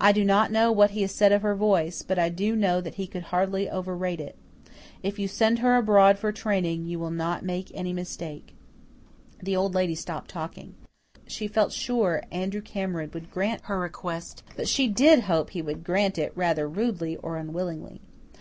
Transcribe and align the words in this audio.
I 0.00 0.12
do 0.12 0.24
not 0.24 0.52
know 0.52 0.70
what 0.70 0.90
he 0.92 1.00
has 1.02 1.10
said 1.10 1.32
of 1.32 1.42
her 1.42 1.56
voice, 1.56 2.02
but 2.02 2.20
I 2.20 2.28
do 2.28 2.54
know 2.54 2.80
he 2.82 3.08
could 3.08 3.24
hardly 3.34 3.68
overrate 3.68 4.20
it. 4.20 4.36
If 5.02 5.18
you 5.18 5.26
send 5.26 5.58
her 5.58 5.74
abroad 5.74 6.20
for 6.20 6.30
training, 6.30 6.84
you 6.86 7.00
will 7.00 7.10
not 7.10 7.44
make 7.44 7.72
any 7.74 7.92
mistake." 7.92 8.54
The 9.42 9.56
Old 9.56 9.74
Lady 9.74 9.96
stopped 9.96 10.30
talking. 10.30 10.76
She 11.26 11.48
felt 11.48 11.72
sure 11.72 12.22
Andrew 12.30 12.62
Cameron 12.62 13.10
would 13.12 13.28
grant 13.32 13.62
her 13.62 13.80
request, 13.80 14.44
but 14.54 14.68
she 14.68 14.86
did 14.86 15.22
hope 15.22 15.50
he 15.50 15.62
would 15.62 15.82
grant 15.82 16.16
it 16.16 16.30
rather 16.36 16.68
rudely 16.68 17.16
or 17.16 17.36
unwillingly. 17.36 18.00